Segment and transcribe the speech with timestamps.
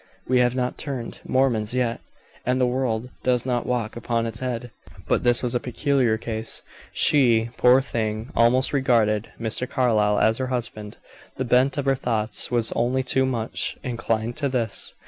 [0.27, 2.01] We have not turned Mormons yet,
[2.43, 4.71] and the world does not walk upon its head.
[5.07, 6.63] But this was a peculiar case.
[6.91, 9.69] She, poor thing, almost regarded Mr.
[9.69, 10.97] Carlyle as her husband.
[11.37, 14.95] The bent of her thoughts was only too much inclined to this.